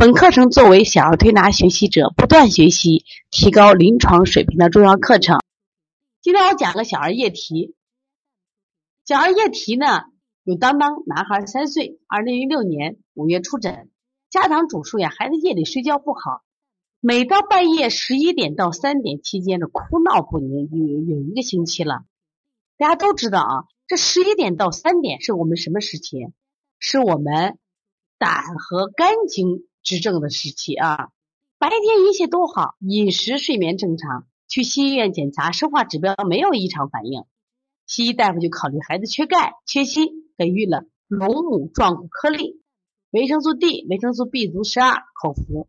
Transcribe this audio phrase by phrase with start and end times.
[0.00, 5.40] 本课程作为小儿推拿学习者不断学习、提高临床水平的重要课程。
[6.22, 7.74] 今天我讲个小儿夜啼。
[9.04, 10.04] 小儿夜啼呢，
[10.42, 13.90] 有当当，男孩三岁，二零一六年五月出诊，
[14.30, 16.44] 家长主诉呀，孩子夜里睡觉不好，
[17.00, 22.04] 每到半夜十一点到三点期间的哭闹不宁，有有一个星期了。
[22.78, 26.32] 大家都知道啊，这十一点到三点是我们什么时期？
[26.78, 27.58] 是我们
[28.16, 29.66] 胆和肝经。
[29.82, 31.10] 执政的时期啊，
[31.58, 37.24] 白天一切都好，饮食、睡眠正常，去西医院检查，生化指标没有异常反应。
[37.86, 42.62] 西医大夫就考虑孩子缺钙、缺锌，给予了龙母壮骨颗粒、
[43.10, 45.68] 维生素 D、维生素 B 族十二口服，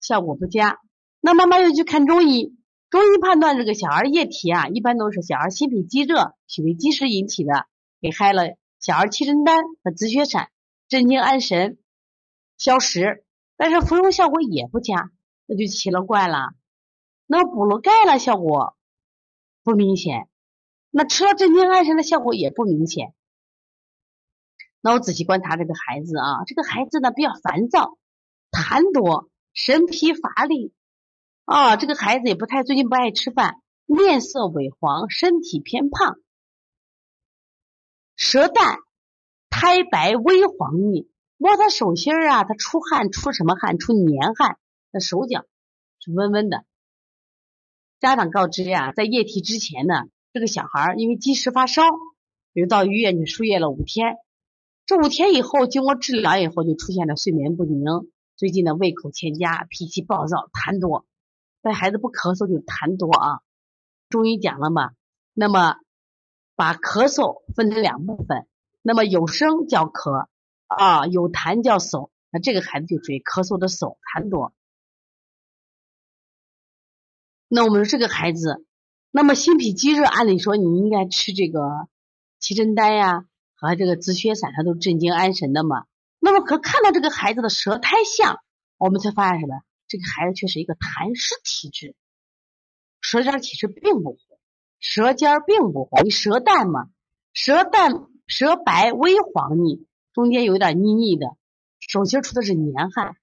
[0.00, 0.80] 效果不佳。
[1.20, 2.56] 那妈妈又去看中医，
[2.90, 7.66] 中医判断这个小儿液体啊，一般都是小儿心脾积热、脾胃积食引起的，
[8.00, 10.50] 给开了小儿七珍丹和止血散，
[10.88, 11.78] 镇静安神、
[12.58, 13.24] 消食。
[13.62, 15.12] 但是服用效果也不佳，
[15.46, 16.52] 那就奇了怪了。
[17.26, 18.76] 那补了钙了，效果
[19.62, 20.28] 不明显。
[20.90, 23.14] 那吃了镇静安神的效果也不明显。
[24.80, 27.96] 那我仔细观察这个孩子啊，这个孩子呢比较烦躁，
[28.50, 30.74] 痰多，神疲乏力
[31.44, 31.76] 啊。
[31.76, 36.16] 这个孩子也不太最近不爱吃饭，面色萎黄，身体偏胖，
[38.16, 38.80] 舌淡，
[39.50, 41.11] 苔白微黄腻。
[41.42, 43.76] 摸他手心儿啊，他出汗，出什么汗？
[43.76, 44.58] 出黏汗。
[44.92, 45.44] 那手脚
[45.98, 46.64] 是温温的。
[47.98, 51.82] 家长告知呀，在液体之前呢，这个小孩因为积食发烧，
[52.52, 54.18] 比如到医院去输液了五天。
[54.86, 57.82] 这五天以后，经过治疗以后，就出现了睡眠不宁。
[58.36, 61.06] 最近呢，胃口欠佳，脾气暴躁，痰多。
[61.60, 63.40] 带孩子不咳嗽就痰多啊。
[64.08, 64.92] 中医讲了嘛，
[65.34, 65.74] 那么
[66.54, 68.46] 把咳嗽分成两部分，
[68.80, 70.28] 那么有声叫咳。
[70.72, 74.52] 啊，有痰叫嗽，那这个孩子就属于咳嗽的嗽，痰多。
[77.48, 78.64] 那我们说这个孩子，
[79.10, 81.88] 那么心脾积热，按理说你应该吃这个
[82.38, 85.84] 七珍丹呀和这个止血散，它都镇静安神的嘛。
[86.18, 88.40] 那么可看到这个孩子的舌苔象，
[88.78, 89.60] 我们才发现什么？
[89.86, 91.94] 这个孩子却是一个痰湿体质，
[93.02, 94.38] 舌尖其实并不红，
[94.80, 96.88] 舌尖并不红，舌淡嘛，
[97.34, 99.86] 舌淡舌白微黄腻。
[100.12, 101.26] 中间有点腻腻的，
[101.80, 103.16] 手心出的是黏汗，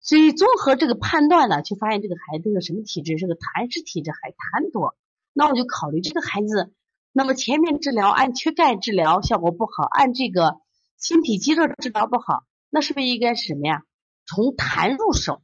[0.00, 3.16] 所以综合这个判断呢，就发现这个孩子是什么体质？
[3.16, 4.96] 是个痰湿体质，还痰多。
[5.32, 6.72] 那我就考虑这个孩子，
[7.12, 10.56] 那么前面治疗按缺钙治疗效果不好，按这个
[10.98, 13.82] 心脾积热治疗不好，那是不是应该是什么呀？
[14.26, 15.42] 从痰入手，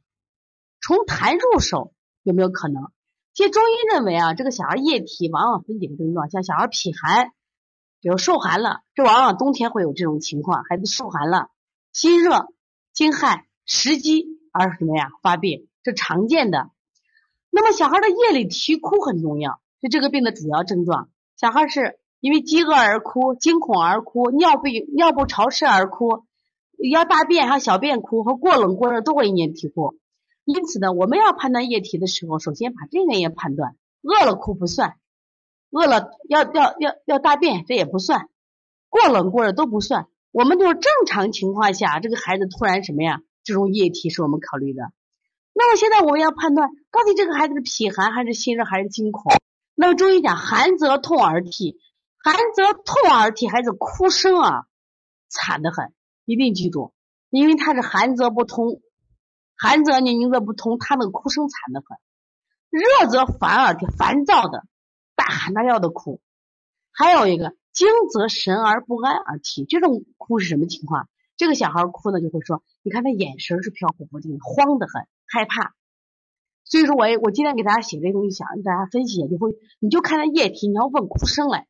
[0.81, 2.91] 从痰入手有没有可能？
[3.33, 7.31] 其实中医认为啊，这个小孩液体往往分几个症状，像小孩脾寒。
[8.01, 11.49] 比如受寒了，这往往冬天会有这种情况，孩子受寒了，
[11.93, 12.47] 心热、
[12.93, 16.71] 惊骇、食积而什么呀发病，这常见的。
[17.51, 21.09] 那么小孩的夜里啼哭很重要，是这个病的主要症状。
[21.37, 24.63] 小孩是因为饥饿而哭、惊恐而哭、尿不
[24.95, 26.23] 尿不潮湿而哭，
[26.91, 29.95] 要大便还有小便哭和过冷过热都会引起啼哭。
[30.43, 34.95] 因此呢，我们要判断液体的时候，首先把这个也判断，饿了哭不算。
[35.71, 38.27] 饿了要要要要大便，这也不算；
[38.89, 40.07] 过冷过热都不算。
[40.31, 43.21] 我们就是正常情况下，这个孩子突然什么呀？
[43.43, 44.91] 这种液体是我们考虑的。
[45.53, 49.33] 那么现在我们要判断，到底这个孩子是脾寒还是心热还是惊恐？
[49.75, 51.79] 那么中医讲，寒则痛而涕，
[52.17, 54.65] 寒则痛而涕，孩子哭声啊
[55.27, 55.93] 惨得很，
[56.25, 56.93] 一定记住，
[57.29, 58.81] 因为他是寒则不通，
[59.57, 61.97] 寒则你宁则不通，他那个哭声惨得很。
[62.69, 64.63] 热则烦而涕，烦躁的。
[65.21, 66.19] 大喊大叫的哭，
[66.91, 71.07] 还有一个惊则神而不安而啼，这种哭是什么情况？
[71.37, 75.75] 这个小孩哭呢，就会说，你看他眼神是飘忽不定，慌得很，害怕。
[76.63, 81.67] 所以说我我今天给大家写这东西，想让大家分析，就会你就看他液体，你要问哭声来，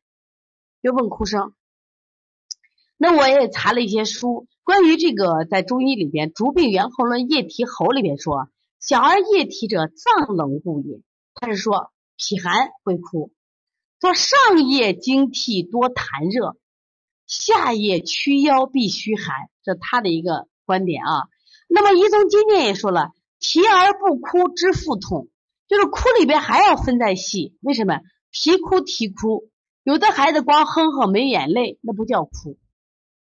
[0.80, 1.52] 要问哭声。
[2.96, 8.48] 那我也查了一些书，关于这个在中医里边《逐病源候论液体喉》里边说，
[8.80, 11.02] 小儿液体者，脏冷故也。
[11.34, 13.30] 他是说脾寒会哭。
[14.02, 16.56] 说上夜惊涕多痰热，
[17.28, 21.28] 下夜屈腰必虚寒，这他的一个观点啊。
[21.68, 25.28] 那么《医宗经典》也说了，啼而不哭之腹痛，
[25.68, 27.56] 就是哭里边还要分在细。
[27.60, 28.00] 为什么？
[28.32, 29.48] 啼哭啼哭，
[29.84, 32.58] 有的孩子光哼哼没眼泪，那不叫哭。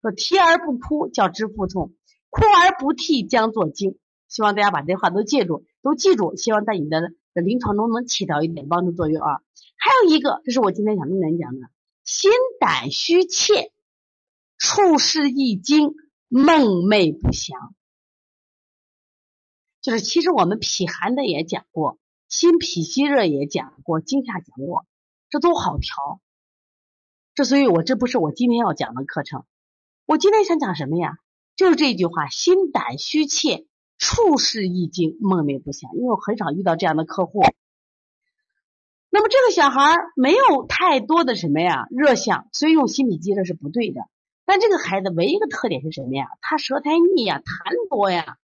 [0.01, 1.91] 说啼而不哭叫知腹痛，
[2.29, 3.97] 哭而不涕将作惊。
[4.29, 6.37] 希望大家把这话都记住，都记住。
[6.37, 7.01] 希望在你的
[7.33, 9.41] 临床中能起到一点帮助作用啊。
[9.83, 11.67] 还有一个，这是我今天想跟您讲的：
[12.05, 13.73] 心胆虚怯，
[14.57, 15.93] 处事易惊，
[16.29, 17.75] 梦寐不详。
[19.81, 21.99] 就是其实我们脾寒的也讲过，
[22.29, 24.85] 心脾虚热也讲过，惊吓讲过，
[25.29, 26.21] 这都好调。
[27.35, 29.43] 这所以，我这不是我今天要讲的课程。
[30.05, 31.17] 我今天想讲什么呀？
[31.57, 35.91] 就是这句话：心胆虚怯，处事易惊，梦寐不详。
[35.93, 37.41] 因为我很少遇到这样的客户。
[39.15, 44.01] 那么这个小孩没有太多的什么呀热象，所以用心脾机热是不对的。
[44.43, 46.25] 但这个孩子唯一一个特点是什么呀？
[46.41, 48.37] 他舌苔腻呀，痰多呀。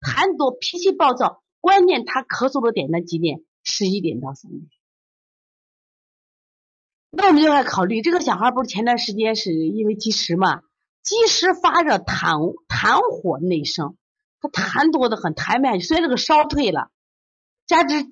[0.00, 3.44] 痰多，脾气暴躁，关键他咳嗽的点在几点？
[3.62, 4.70] 十一点到三点。
[7.10, 10.62] 那我们就来考虑，这个小孩不是前段时间是因为积食嘛？
[11.02, 13.98] 积食发热，痰痰火内生，
[14.40, 16.90] 他痰多的很，痰脉虽然这个烧退了，
[17.66, 18.10] 加之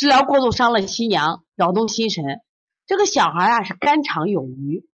[0.00, 2.40] 治疗过度伤了心阳，扰动心神。
[2.86, 4.88] 这个小孩啊是肝肠有余，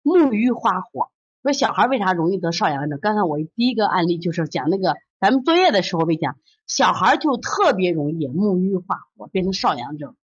[0.00, 1.10] 木郁化火。
[1.42, 2.98] 说小孩为啥容易得少阳症？
[2.98, 4.96] 刚才我第一个案例就是讲那个。
[5.20, 10.16] 咱们作业的时候没讲，小孩就特别容易木郁化火，变成少阳症。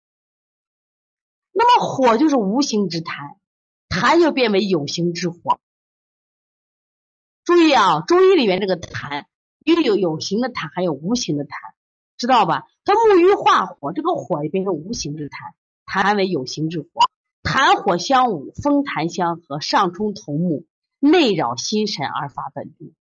[1.52, 3.36] 那么火就是无形之痰，
[3.90, 5.60] 痰就变为有形之火。
[7.44, 9.26] 注意啊，中医里面这个痰，
[9.62, 11.50] 又有有形的痰，还有无形的痰，
[12.22, 12.68] 知道吧？
[12.84, 15.54] 它木郁化火，这个火也变成无形之痰，
[15.84, 16.86] 痰为有形之火。
[17.42, 20.64] 痰火相侮，风痰相合，上冲头目，
[21.00, 22.94] 内扰心神而发本病。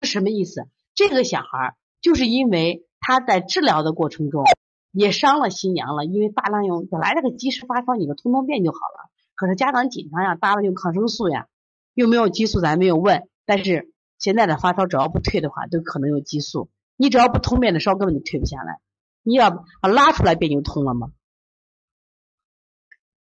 [0.00, 0.68] 什么意思？
[0.94, 4.44] 这个小孩就是因为他在治疗的过程中
[4.90, 9.10] 也伤了心阳了，因为大量用本来这个积食发烧，你个通通便就好了。
[9.34, 11.46] 可是家长紧张呀，大量用抗生素呀，
[11.92, 13.28] 又没有激素，咱没有问。
[13.44, 16.70] 但是现在的发烧只要不退的话，都可能有激素。
[16.96, 18.80] 你只要不通便的时候，根本就退不下来。
[19.22, 21.12] 你要把拉出来，便就通了吗？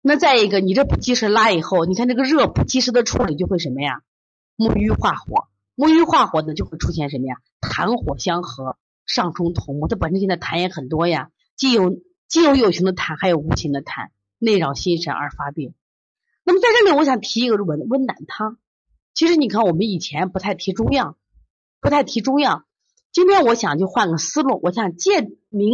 [0.01, 4.03] 那再一个，你这不及时拉以后，你看这个热不及时的处理，就会什么呀？
[4.57, 5.49] 木郁化火。
[5.75, 7.37] 木郁化火呢，就会出现什么呀？
[7.61, 8.77] 痰火相合，
[9.07, 9.87] 上冲头目。
[9.87, 15.75] 它本身现在痰也很多呀，既有既有有形的痰，还有无形的痰，内扰心神而发病。
[16.45, 18.59] 那么在这里，我想提一个温温胆汤。
[19.15, 21.17] 其实你看，我们以前不太提中药，
[21.81, 22.65] 不太提中药。
[23.13, 25.73] 今天我想就换个思路，我想借名，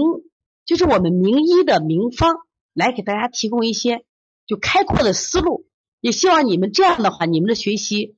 [0.65, 2.37] 就是我们名医的名方，
[2.73, 4.05] 来给大家提供一些
[4.47, 5.67] 就开阔的思路。
[6.01, 8.17] 也希望你们这样的话，你们的学习。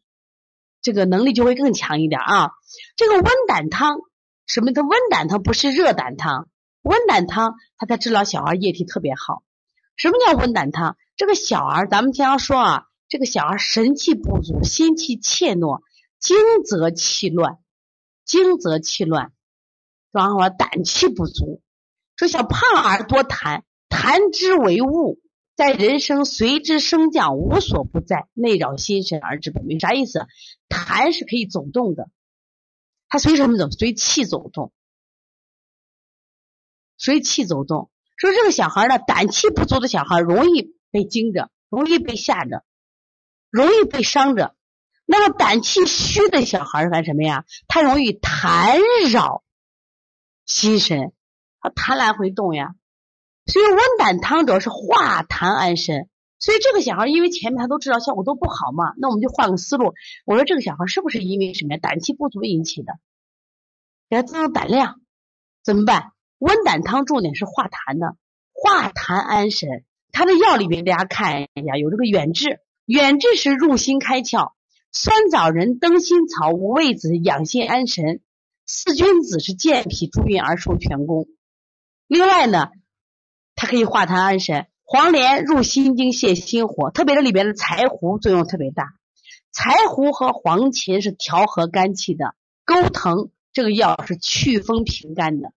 [0.83, 2.51] 这个能力就会更强一点啊！
[2.97, 3.99] 这个温胆汤，
[4.47, 4.73] 什么？
[4.73, 6.49] 它温胆汤不是热胆汤，
[6.83, 9.43] 温胆汤它在治疗小儿液体特别好。
[9.97, 10.97] 什么叫温胆汤？
[11.17, 15.81] 这个小儿，咱们经常说啊，这个小儿神气不足，心气怯懦，
[16.21, 17.59] 惊则气乱，
[18.27, 19.33] 惊则气乱，
[20.13, 21.63] 然后胆气不足。
[22.17, 25.19] 说小胖儿多痰，痰之为物。
[25.55, 29.81] 在人生随之升降，无所不在，内扰心神而致本病。
[29.81, 30.27] 啥意思？
[30.69, 32.11] 痰是可以走动的，
[33.09, 33.71] 它随什么走？
[33.71, 34.75] 随气走动，
[36.99, 37.91] 随气走动。
[38.17, 42.65] 说这个小孩呢，胆气不足的小孩容易被惊着，容易被吓着，
[43.49, 44.56] 容易被伤着。
[45.07, 47.45] 那么胆气虚的小孩儿干什么呀？
[47.69, 48.79] 他容易痰
[49.11, 49.45] 扰
[50.45, 51.13] 心神，
[51.61, 52.75] 他痰来回动呀。
[53.47, 56.09] 所以温胆汤主要是化痰安神，
[56.41, 59.95] 所以这个小孩因为前面他都知道效果都不好嘛，那我们就换个思路，
[60.25, 61.79] 我说这个小孩是不是因为什么呀？
[61.81, 62.99] 胆气不足引起的，
[64.11, 65.01] 给他增强胆量，
[65.63, 66.11] 怎么办？
[66.39, 68.17] 温胆汤重点是化痰的，
[68.53, 69.85] 化痰安神。
[70.11, 74.55] 它的药里边大家看一下，有这个远志，远志是入心开窍，
[74.97, 78.21] 酸枣仁、灯心草、五味子养心安神，
[78.65, 81.29] 四君子是健脾助运而收全功。
[82.07, 82.71] 另外呢。
[83.59, 88.85] 它可以化痰安神，黄连入心经泻心火，特别是里边的柴胡作用特别大。
[89.51, 92.35] 柴胡和黄芩是调和肝气的，
[92.67, 95.55] 钩藤这个药是祛风平肝的。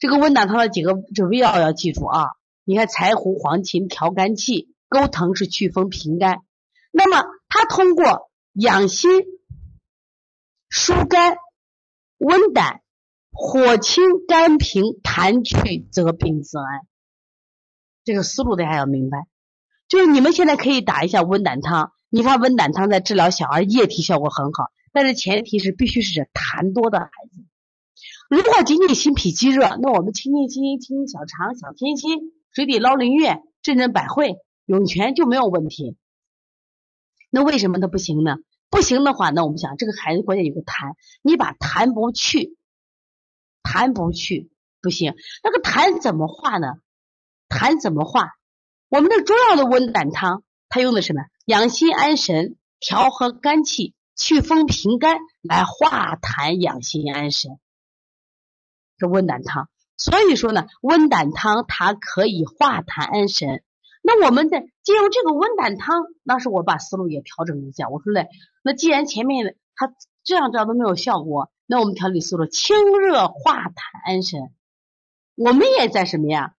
[0.00, 2.30] 这个温胆汤的几个这味药要记住啊！
[2.64, 6.40] 你看柴胡、黄芩调肝气，钩藤是祛风平肝。
[6.90, 9.10] 那么它通过养心、
[10.68, 11.36] 疏肝、
[12.18, 12.82] 温胆。
[13.38, 16.86] 火清肝平，痰去则病自安。
[18.02, 19.26] 这个思路大家要明白。
[19.88, 27.44] 就是你们现在可以打一下温胆汤，你看温胆汤在治疗小儿液体效果很好，但是前提是必须是痰多的孩子。
[28.30, 35.98] 如果仅仅心脾积热，那我们清清心、清清小肠、小天心、水底捞灵月、镇镇百会、涌泉就没有问题。
[37.36, 38.38] 那为什么它不行呢？
[38.70, 42.56] 不行的话，那我们想这个孩子关键有个痰，你把痰不去，
[43.62, 44.50] 痰不去
[44.80, 45.14] 不行。
[45.42, 46.76] 那个痰怎么化呢？
[47.50, 48.30] 痰怎么化？
[48.88, 51.20] 我们的中药的温胆汤，它用的什么？
[51.44, 57.58] 养心安神、调和肝气、祛风平肝，来化痰、养心安神。
[58.96, 63.62] 这温胆汤，所以说呢，温胆汤它可以化痰安神。
[64.02, 67.88] 那我们在借用这个温胆汤，当时我把思路也调整一下。
[67.88, 68.28] 我说嘞，
[68.62, 73.74] 那既然前面它这样这样都没有效果，那我们调理思路，清热化痰
[74.06, 74.54] 安神。
[75.34, 76.54] 我们也在什么呀？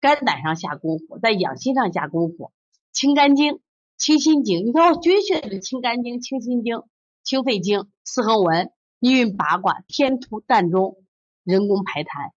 [0.00, 2.50] 肝胆上下功夫，在养心上下功夫，
[2.90, 3.60] 清肝经、
[3.96, 4.66] 清心经。
[4.66, 6.82] 你看我绝学的清肝经、清心经、
[7.22, 10.96] 清肺经、四横纹、一运八卦、天突膻中、
[11.44, 12.32] 人工排痰。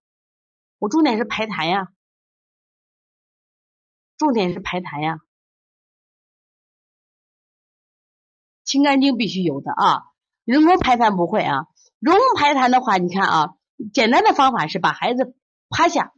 [0.77, 1.87] 我重点是排痰呀。
[4.17, 5.19] 重点是排痰呀，
[8.63, 10.03] 清肝经必须有的啊，
[10.43, 11.67] 人工排痰不会啊。
[11.99, 13.55] 人工排痰的话，你看啊，
[13.93, 15.35] 简单的方法是把孩子
[15.69, 16.13] 趴下，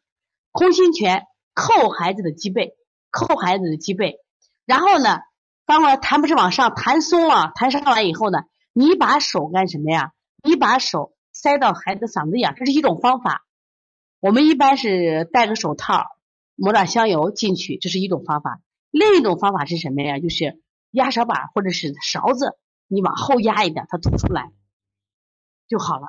[0.51, 2.75] 空心拳扣孩子的脊背，
[3.09, 4.19] 扣孩子的脊背，
[4.65, 5.19] 然后呢，
[5.65, 10.11] 当会痰不是往上，痰松了，痰上来以后呢，你把手干什么呀？
[10.43, 13.45] 你把手塞到孩子嗓子眼，这是一种方法。
[14.19, 16.16] 我们一般是戴个手套。
[16.57, 18.59] 抹点香油进去，这是一种方法。
[18.89, 20.19] 另一种方法是什么呀？
[20.19, 20.61] 就是
[20.91, 24.51] 压勺把或者是勺子，你往后压一点，它吐出来
[25.67, 26.07] 就好了，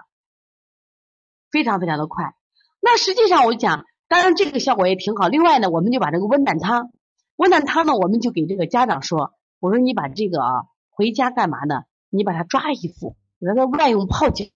[1.51, 2.35] 非常非常的快。
[2.81, 5.29] 那实际上我讲，当然这个效果也挺好。
[5.29, 6.93] 另外呢，我们就把这个温胆汤，
[7.37, 11.83] 温胆汤呢，我们就给这个家长说，我说你把这个啊回家干嘛呢？
[12.09, 14.47] 你把它抓一副，给它外用泡脚，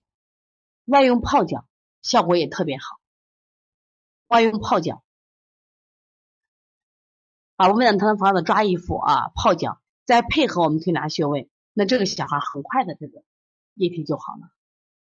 [0.86, 1.66] 外用泡脚
[2.00, 2.98] 效果也特别好，
[4.28, 5.02] 外用泡脚。
[7.62, 13.22] 啊，我们让他的房子抓一副啊，泡脚，再配合我们推拿穴位，那这个小孩很快的这个
[13.74, 14.50] 液体就好了。